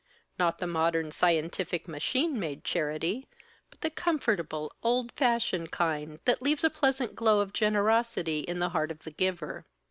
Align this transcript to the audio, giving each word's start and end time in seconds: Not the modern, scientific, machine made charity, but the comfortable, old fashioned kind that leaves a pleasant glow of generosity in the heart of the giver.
Not 0.39 0.57
the 0.57 0.65
modern, 0.65 1.11
scientific, 1.11 1.87
machine 1.87 2.39
made 2.39 2.63
charity, 2.63 3.27
but 3.69 3.81
the 3.81 3.91
comfortable, 3.91 4.73
old 4.81 5.11
fashioned 5.11 5.71
kind 5.71 6.19
that 6.25 6.41
leaves 6.41 6.63
a 6.63 6.71
pleasant 6.71 7.13
glow 7.15 7.39
of 7.39 7.53
generosity 7.53 8.39
in 8.39 8.57
the 8.57 8.69
heart 8.69 8.89
of 8.89 9.03
the 9.03 9.11
giver. 9.11 9.63